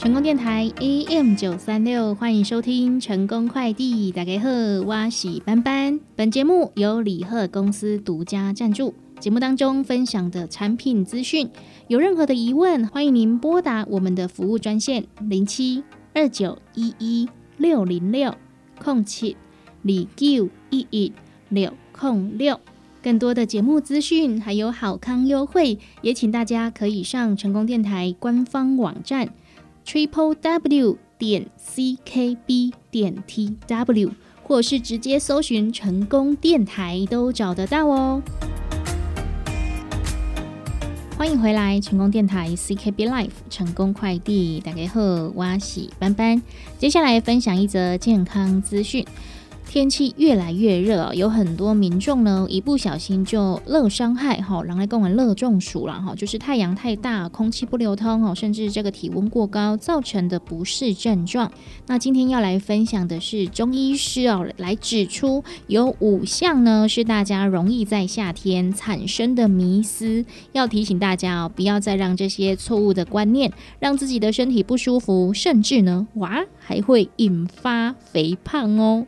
[0.00, 4.10] 成功电台 AM 九三六，欢迎收听成功快递。
[4.10, 4.48] 大家好，
[4.86, 6.00] 我是班班。
[6.16, 8.94] 本节目由李贺公司独家赞助。
[9.18, 11.50] 节目当中分享的产品资讯，
[11.88, 17.28] 有任何的疑问，欢迎您拨打我们的服务专线零七二九一一
[17.58, 18.34] 六零六
[18.82, 19.36] 空七
[19.82, 21.12] 李九一一
[21.50, 22.58] 六空六。
[23.02, 29.34] 更多的节目资讯还有好康优惠，也请大家可以上成功电台官方网站。
[29.84, 34.10] Triple w 点 c k b 点 t w，
[34.42, 38.22] 或是直接搜寻成功电台都找得到哦。
[41.16, 45.00] 欢迎回来，成功电台 C K B Life 成功快递，大家好，
[45.34, 46.40] 我是班班。
[46.78, 49.04] 接下来分享一则健康资讯。
[49.70, 61.52] 天气越来越热，有很多民众呢一不小心就热伤害哈，然后跟我们热中暑了哈，就是太阳太大，空气不流通哦，甚至这个体温过高造成的不适症状。
[61.86, 79.06] 那今天要来分享的是中医师哦，来指出有五项呢是大家容易在夏天产生的迷思，要提醒大家哦，不要再让这些错误的观念让自己的身体不舒服，甚至呢哇还会引发肥胖哦。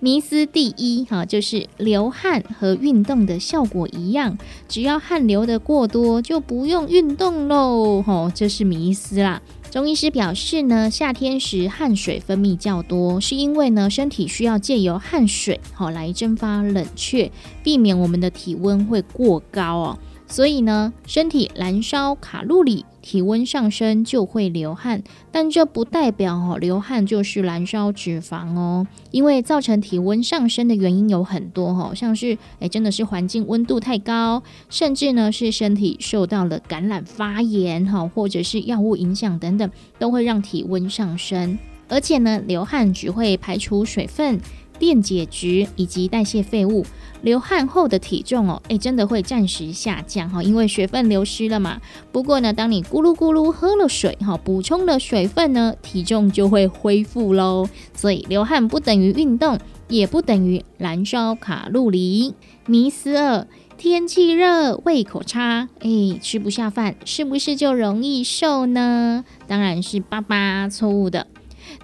[0.00, 9.42] 迷思第一，哈，就是流汗和运动的效果一样，只要汗流的过多，就不用运动喽，吼，这是迷思啦。
[9.70, 17.32] 中医师表示呢，夏天时汗水分泌较多，是因为呢，身体需要借由汗水，好来蒸发冷却，
[17.64, 19.98] 避免我们的体温会过高哦。
[20.28, 28.86] 所以呢，身体燃烧卡路里，体温上升就会流汗，但这不代表哦，流汗就是燃烧脂肪哦。
[29.10, 41.58] 因为造成体温上升的原因有很多哈，像是诶真的是环境温度太高，甚至呢是身体受到了感染发炎哈，或者是药物影响等等，都会让体温上升。
[41.88, 44.38] 而且呢，流汗只会排除水分。
[44.78, 46.84] 电解质以及代谢废物，
[47.22, 51.80] 流汗后的体重哦，诶，真的会暂时下降哈，因为水分流失了嘛。
[52.12, 57.68] 不过呢，当你咕噜咕噜喝了水哈，补充了水分呢，体重就会恢复喽。
[57.94, 62.34] 所以流汗不等于运动，也不等于燃烧卡路里。
[62.66, 63.46] 迷思二：
[63.76, 69.24] 天气热，胃口差，诶，吃不下饭，是不是就容易瘦呢？
[69.46, 71.26] 当然是爸爸错误的。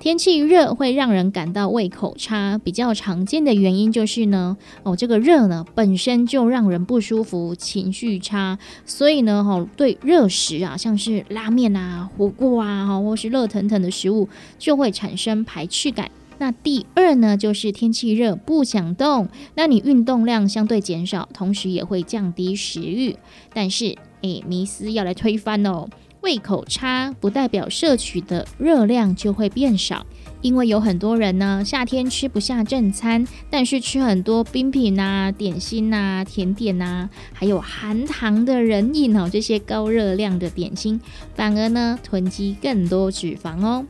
[0.01, 14.29] 天气热会让人感到胃口差，比较常见的原因就是呢，哦，这个热呢本身就让人不舒服，情绪差，所以呢，哈，对热食啊，像是拉面啊、火锅啊，哈，或是热腾腾的食物，
[14.59, 16.11] 就会产生排斥感。
[16.37, 23.17] 那第二呢，就是天气热不想动，那你运动量相对减少，同时也会降低食欲。
[23.55, 25.89] 但是，诶，迷思要来推翻哦。
[26.25, 30.07] 胃口差不代表摄取的热量就会变少，
[30.41, 40.99] 因为有很多人呢夏天吃不下正餐，但是吃很多冰品啊、点心啊、甜点啊，还有含糖的人饮哦，这些高热量的点心，
[41.35, 43.85] 反而呢囤积更多脂肪哦。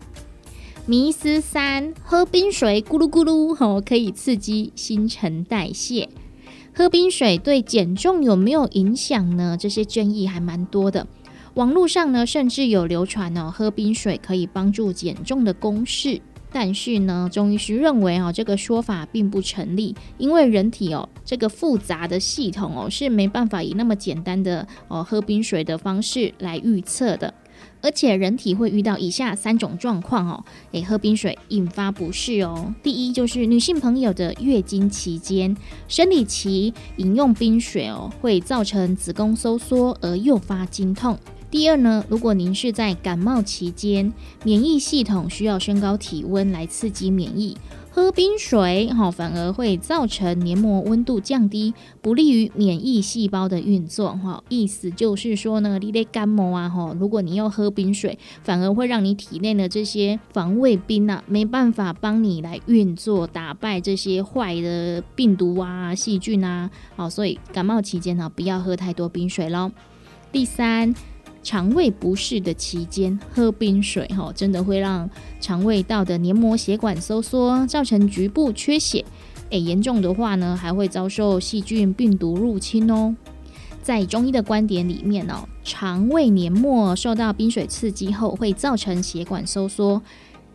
[0.87, 6.09] 迷思三：喝冰水咕噜咕噜哦，可以刺激新陈代谢。
[6.77, 9.56] 喝冰水对减重有没有影响呢？
[9.56, 11.06] 这些争议还蛮多的。
[11.54, 16.20] 网络上呢，甚至有流传哦，喝冰水可以帮助减重的公式。
[16.50, 27.32] 但是呢，中医师认为哦，这个说法并不成立，因为人体哦，这个复杂的系统哦，是没办法以那么简单的哦喝冰水的方式来预测的。
[27.81, 32.75] 而且人体会遇到以下三种状况哦，诶，喝冰水引发不适哦。
[32.82, 35.56] 第一就是女性朋友的月经期间，
[35.87, 41.16] 生理期饮用冰水哦，会造成子宫收缩而诱发经痛。
[41.54, 47.56] 第二呢，如果您是在感冒期间，免疫系统需要升高体温来刺激免疫，
[47.92, 51.72] 喝冰水哈，反而会造成黏膜温度降低，
[52.03, 54.43] 不利于免疫细胞的运作哈。
[54.48, 66.69] 意思就是说呢，你得感冒啊哈，如果你要喝冰水，反而会让你体内的这些防卫兵啊，没办法帮你来运作，打败这些坏的病毒啊、细菌啊。
[66.96, 69.70] 好，所以感冒期间呢，不要喝太多冰水喽。
[70.32, 70.93] 第三。
[71.44, 75.08] 肠胃不适的期间喝冰水，哈，真的会让
[75.41, 79.05] 肠胃道的黏膜血管收缩，造成局部缺血。
[79.50, 83.14] 诶，严重的话呢，还会遭受细菌、病毒入侵哦。
[83.82, 90.00] 在中医的观点里面哦，肠胃黏膜受到冰水刺激后，会造成血管收缩，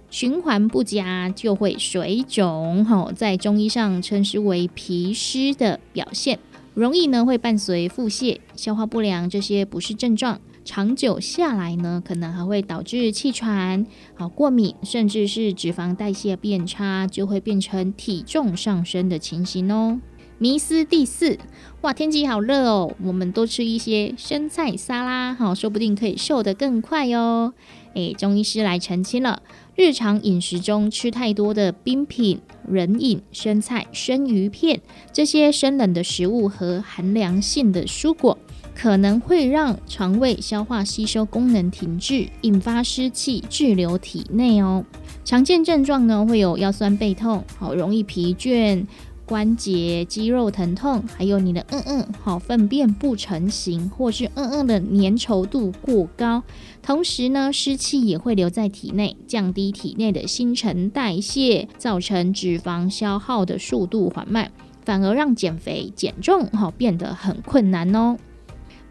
[0.09, 6.39] 循环不佳就会水肿，哈，在中医上称之为脾湿的表现。
[6.74, 10.39] 容易呢会伴随腹泻、消化不良这些不适症状。
[10.69, 20.00] 长久下来呢，可能还会导致气喘、好过敏，甚至是脂肪代谢变差，就会变成体重上升的情形哦。
[20.38, 21.39] 迷思第四，
[21.81, 27.51] 哇，天气好热哦，我们多吃一些生菜沙拉，好，说不定可以瘦得更快哟。
[27.95, 29.42] 诶，中医师来澄清了，
[29.75, 34.81] 日常饮食中吃太多的冰品、冷饮、生菜、生鱼片
[35.12, 38.38] 这些生冷的食物和寒凉性的蔬果。
[38.81, 44.85] 可能会让肠胃消化吸收功能停滞，引发湿气滞留体内哦。
[45.25, 48.85] 常见症状呢会有腰酸背痛，好容易疲倦，
[49.25, 56.41] 关节肌肉疼痛，还有你的嗯嗯好粪便不成形，或是嗯嗯的粘稠度过高。
[56.81, 64.49] 同时呢，湿气也会留在体内，降低体内的新陈代谢，造成脂肪消耗的速度缓慢，
[64.85, 68.15] 反而让减肥减重好变得很困难哦。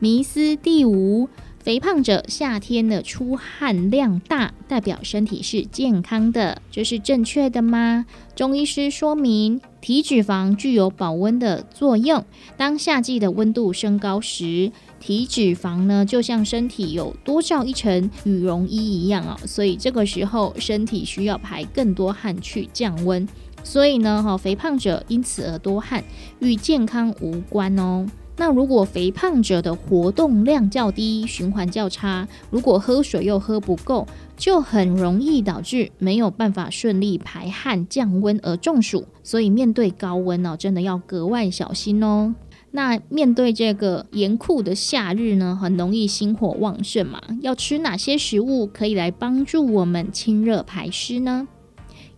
[0.00, 1.28] 迷思第五：
[1.58, 8.06] 肥胖者夏天的出汗量大，代表身体是健康的，这是正确的吗？
[8.36, 12.24] 中医师说明，体脂肪具有保温的作用。
[12.56, 23.28] 当夏季的温度升高时，体脂肪呢就像身体有多罩一层羽绒衣一样哦，所以这个时候身体需要排更多汗去降温。
[23.64, 26.04] 所以呢，哈，肥胖者因此而多汗，
[26.38, 28.06] 与健康无关哦。
[28.40, 34.06] 那如果肥胖者的活动量较低，循环较差，如果喝水又喝不够，
[34.36, 39.04] 就很容易导致没有办法顺利排汗降温而中暑。
[39.24, 42.32] 所以面对高温呢，真的要格外小心哦。
[42.70, 51.48] 那面对这个严酷的夏日呢，很容易心火旺盛嘛，要吃哪些食物可以来帮助我们清热排湿呢？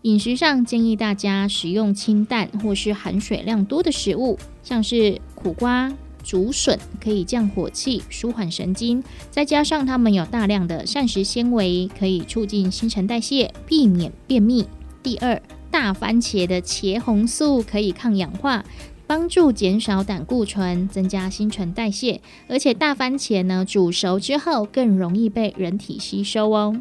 [0.02, 5.90] 饮食上建议大家食用清淡或是含水量多的食物，像是苦瓜。
[6.22, 14.66] 竹笋可以降火气、舒缓神经，再加上它们有大量的膳食纤维，可以促进新陈代谢，避免便秘。
[15.02, 15.40] 第二，
[15.70, 18.64] 大番茄的茄红素可以抗氧化，
[19.06, 22.20] 帮助减少胆固醇，增加新陈代谢。
[22.48, 26.80] 而且大番茄呢，煮熟之后更容易被人体吸收哦。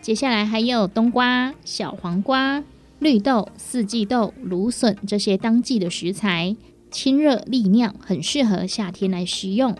[0.00, 2.64] 接下来还有冬瓜、小黄瓜、
[3.00, 6.56] 绿豆、四季豆、芦笋这些当季的食材。
[6.90, 9.74] 清热利尿，很适合夏天来食用。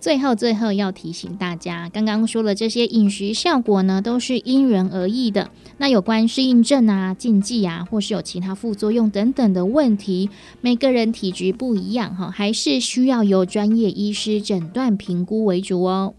[0.00, 5.48] 最后，最后要提醒大家，刚刚说了这些饮食效果呢，都是因人而异的。
[5.78, 10.28] 那有关适应症啊、禁忌啊，或是有其他副作用等等的问题，
[10.60, 16.14] 每个人体质不一样哈，还是需要由专业医师诊断评估为主哦。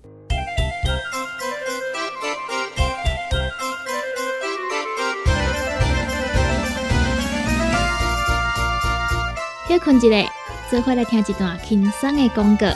[9.74, 10.32] 休困一下，
[10.70, 12.68] 做回来听一段轻松的广告。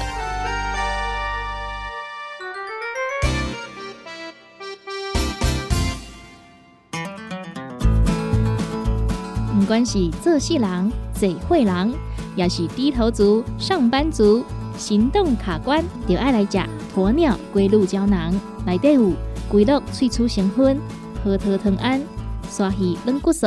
[9.54, 11.94] 不管是做事人、嘴会人，
[12.36, 14.44] 也是低头族、上班族，
[14.76, 16.58] 行动卡关，就爱来吃
[16.96, 18.34] 鸵鸟龟鹿胶囊。
[18.66, 19.12] 内底有
[19.48, 20.80] 龟鹿萃取成分，
[21.24, 22.02] 核桃藤胺、
[22.50, 23.46] 刷鱼软骨素，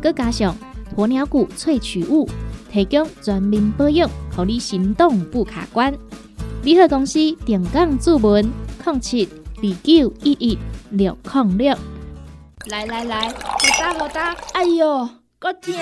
[0.00, 0.56] 佮加上
[0.96, 2.26] 鸵鸟骨萃取物。
[2.76, 5.96] 提供全面保养，让你行动不卡关。
[6.62, 8.52] 联合公司定岗注文：
[8.84, 9.26] 零七
[9.56, 10.58] 二九一一
[10.90, 11.74] 六零六。
[12.66, 13.34] 来来来，好
[13.80, 14.36] 打好打！
[14.52, 15.08] 哎哟，
[15.38, 15.72] 够痛！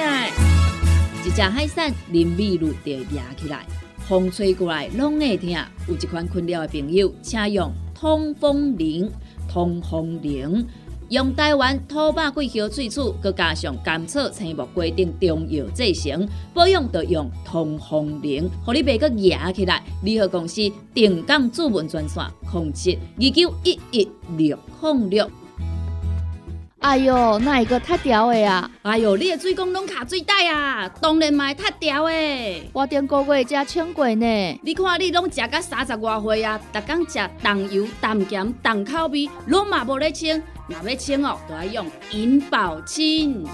[1.27, 3.67] 一只海扇淋雨露就压起来，
[4.07, 5.51] 风吹过来拢会痛。
[5.89, 9.11] 有一款困扰的朋友，请用通风铃，
[9.53, 10.65] 通风铃。
[11.11, 19.83] 用台湾土白桂花萃取，佮加上甘草、青木、规定中药制成，保养要用通风灵，互你袂佮压起来。
[20.03, 24.59] 联合公司定岗主文专线：控制二九一一六
[25.11, 25.31] 六。
[26.85, 28.71] 哎哟，那一个太屌的啊！
[28.83, 32.71] 哎哟，你的水工拢卡水袋啊，当然嘛太屌的。
[32.75, 34.61] 我顶个月才称过呢。
[34.63, 40.43] 你看你拢食到三十外岁啊，逐天食重油、重咸、重口味，拢嘛无咧称。
[40.69, 43.47] 若要清哦，都要用银保清。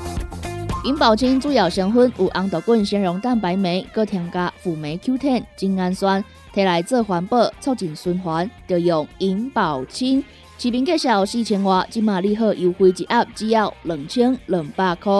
[0.85, 10.25] 银保清主要成分有红豆棍、纤溶蛋白酶，搁添加辅酶 Q10、精氨酸，摕来做环保，促进循环，就用银保清。
[10.62, 15.11] 市面介绍四千瓦，今马利好优惠一盒只要两千两百块。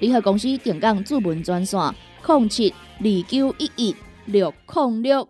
[0.00, 1.80] 利好公司定岗主文专线：
[2.26, 5.28] 零七二九一一六零六。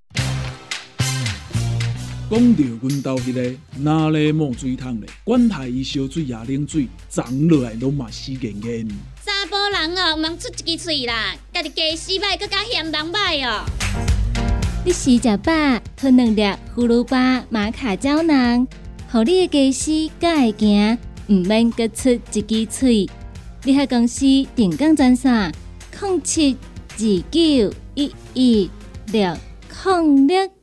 [2.30, 5.10] 讲到阮兜迄个哪里冒水桶咧？
[5.22, 8.88] 管他伊烧水也冷水，长落来拢嘛死严严。
[9.22, 13.66] 查甫人哦，毋通出一支嘴啦，家己家洗歹，更加嫌人歹哦。
[14.87, 15.52] 你食食饱，
[15.94, 16.42] 吞两粒
[16.75, 18.66] 葫芦巴、玛卡胶囊，
[19.10, 20.98] 互你的家私才会行，
[21.28, 23.08] 毋免各出一支喙。
[23.64, 25.50] 你喺公司定岗专线：
[25.98, 26.56] 零七
[26.90, 26.98] 二
[27.30, 28.70] 九一一
[29.10, 29.34] 六
[29.84, 30.57] 零六。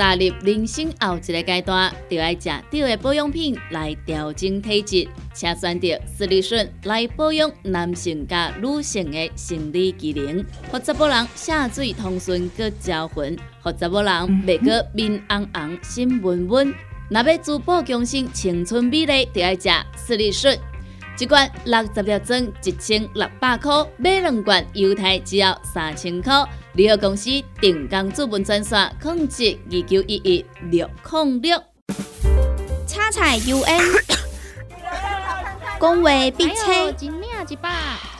[0.00, 10.42] 踏入人生后一个阶段，就要食对的保养品来调整体质，请选择斯利顺来保养男性加女性的生理机能，
[10.72, 14.10] 或查某人下水通顺个招魂，或查某人
[14.46, 16.74] 袂个面红红心温温。
[17.10, 20.58] 若要珠宝强身、青春美丽，就要食斯利顺。
[21.20, 26.32] 一罐六十粒装，一千六百块；买两罐，犹太只要三千块。
[26.72, 27.28] 联合公司
[27.60, 31.62] 定岗资本专线：控制二九一一六零六。
[32.86, 33.82] 叉彩 UN，
[35.78, 36.90] 讲话必切，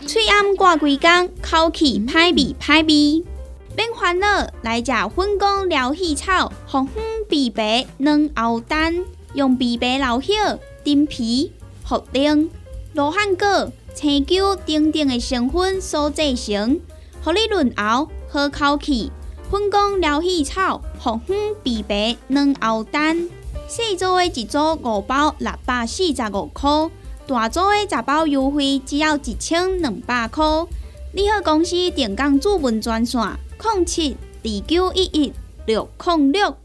[0.07, 3.25] 嘴暗挂规工，口气歹味歹味。
[3.75, 9.02] 别烦恼，来食粉工疗气草，红粉枇杷软喉丹，
[9.33, 10.35] 用枇杷老血、
[10.85, 11.50] 丁皮、
[11.88, 12.50] 茯苓。
[12.92, 16.80] 罗汉果、青椒等等的成分所制成，
[17.23, 19.12] 互你润喉好口气。
[19.49, 23.28] 粉工疗气草、红粉枇杷软喉丹，
[23.68, 26.90] 细组的一组五包六百四十五块，
[27.26, 30.44] 大组的十包优惠只要一千两百块。
[31.12, 33.20] 你好，公司电工主文专线：
[33.62, 35.32] 零七二九一一
[35.66, 36.56] 六零六。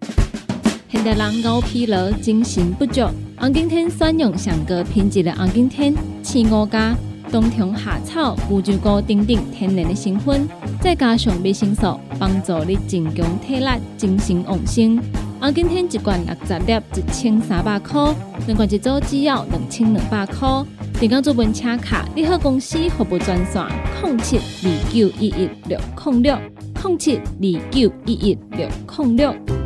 [0.92, 3.02] 现代人熬疲劳、精神不足。
[3.46, 6.98] 红景天选用上高品质的红景天青五加
[7.32, 10.50] 冬虫夏草、乌鸡菇等等天然的成分，
[10.82, 15.00] 再加上维生素，帮助你增强体力、精神旺盛。
[15.40, 18.16] 红景天一罐六十粒，一千三百块；
[18.48, 20.66] 两罐一组，只要两千两百块。
[21.00, 23.64] 订购做本车卡，你好公司服务专线：
[24.02, 26.36] 零七二九一一六零六
[26.84, 29.65] 零七二九一一六零六。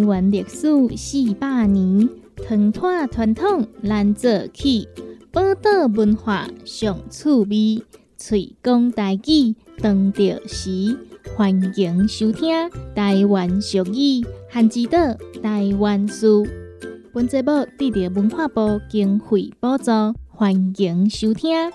[0.00, 4.88] 台湾历史四百年，传统传统难做起，
[5.30, 7.82] 宝岛文化上趣味，
[8.18, 10.96] 推广大计当着时，
[11.36, 14.96] 欢迎收听台湾俗语，汉字岛
[15.42, 16.46] 台湾书。
[17.12, 19.90] 本节目得到文化部经费补助，
[20.28, 21.70] 欢迎收听。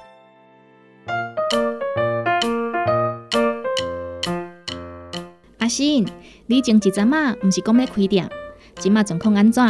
[5.60, 6.08] 阿信。
[6.48, 8.30] 你前一阵啊，毋是讲要开店，
[8.76, 9.64] 即马状况安怎？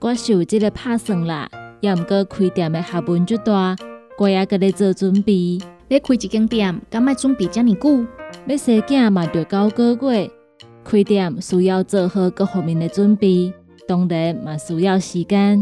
[0.00, 1.46] 我是有即个拍算啦，
[1.80, 3.76] 也毋过开店的学问就大，
[4.16, 5.58] 我也搁咧做准备。
[5.88, 8.06] 要开一间店，敢要准备遮尔久？
[8.46, 10.30] 要生囝嘛，着九个月。
[10.82, 13.52] 开店需要做好各方面的准备，
[13.86, 15.60] 当然嘛需要时间。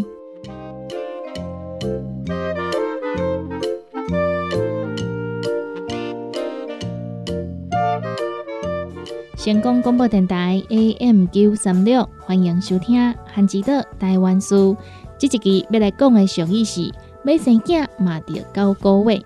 [9.49, 13.01] 成功广播电台 AM 九三六，欢迎收听
[13.33, 14.75] 《汉之岛台湾书》。
[15.17, 19.23] 这一期要来讲的俗语是：买生囝嘛着九个月，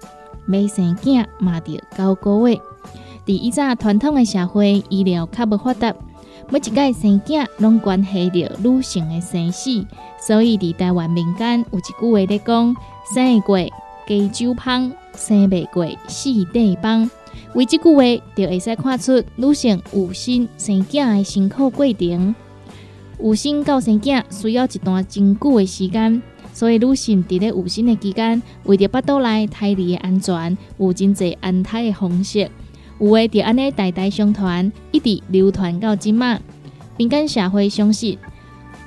[0.47, 2.55] 要生囝嘛着九个月。
[3.27, 5.93] 伫以前传统的社会，医疗较无发达，
[6.49, 9.85] 每一届生囝拢关系着女性的生死，
[10.25, 12.77] 所以伫台湾民间有一句话咧讲：
[13.13, 13.59] 生过
[14.07, 17.11] 加酒芳，生未过四地帮。
[17.55, 18.03] 为即句话，
[18.35, 22.35] 就会使看出女性有心生囝的辛苦过程。
[23.23, 32.51] 有心到生囝需要一段真久的时间，所以女性伫咧有心的期间，为着腹肚内胎儿的安全，有真济安胎的方式。
[32.99, 36.41] 有诶，就安尼代代相传，一直流传到今嘛。
[36.97, 38.19] 民间社会相信，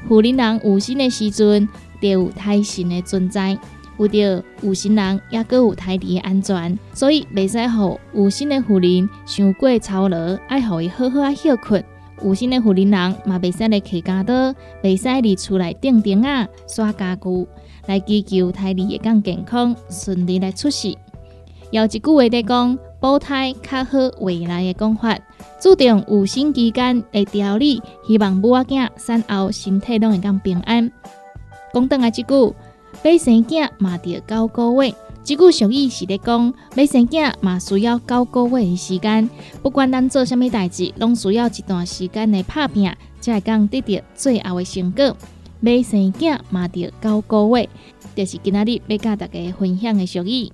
[0.08, 1.68] 妇人人有心的时阵，
[2.02, 3.58] 就有胎神的存在。
[3.98, 11.84] 有着有心人，也搁有胎儿的安全，所以袂使互有心的妇人伤过操劳，爱互伊好好啊休困。
[12.24, 17.48] 有心的妇人人嘛，袂使来揢家刀，袂使伫厝内钉钉啊、刷家具，
[17.88, 20.96] 来祈求胎儿会更健康、顺利来出世。
[21.72, 25.20] 有一句话在讲，保胎较好未来的讲法，
[25.60, 30.92] 注重有心期间的调理，希望母仔囝产后身体拢会更平安。
[31.74, 32.56] 讲倒来即句。
[33.04, 34.94] 买生囝嘛，着九个月。
[35.24, 39.28] 即句俗语是咧讲，买生囝嘛，需要九个月的时间。
[39.64, 45.18] 不管咱做啥物代志，拢需要一段时间的打拼，才会讲得到最后的成果。
[45.60, 47.68] 买生囝嘛，着九个月，
[48.16, 50.52] 就是今仔日要甲大家分享的俗语。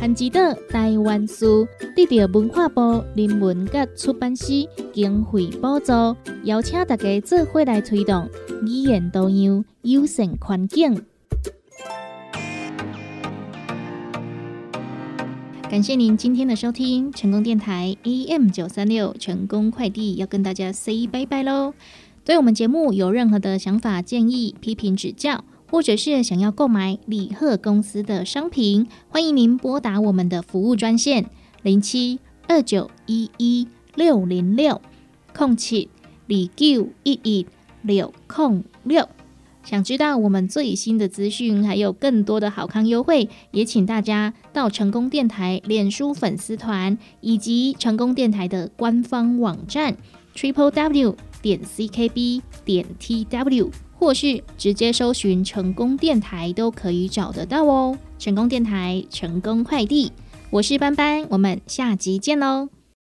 [0.00, 0.40] 汉之岛
[0.70, 4.44] 台湾书得到文化部人文甲出版社
[4.92, 5.92] 经费补助，
[6.44, 8.28] 邀请大家做伙来推动
[8.64, 11.04] 语言多样、友善环境。
[15.68, 21.74] 感谢您今天的收听，成功电台 AM 九三六成功快递要跟大家 say 拜拜喽。
[22.24, 31.26] 对我们节目有任何的想法、建议、批评指教，或者是想要购买李贺公司的商品，欢迎您拨打我们的服务专线
[31.62, 34.80] 零七二九一一六零六
[35.34, 35.88] 空七
[36.28, 37.46] 二九一一
[37.82, 39.08] 六空六。
[39.62, 49.96] 想知道我们最新的资讯，还有更多的好康优惠，也请大家到成功电台脸书粉丝团以及成功电台的官方网站
[50.34, 51.16] triple w。
[51.40, 57.98] 点 ckb 点 tw，或是直接搜寻成功电台都可以找得到哦。
[58.18, 60.12] 成功电台，成功快递，
[60.50, 62.77] 我是班班，我们下集见喽。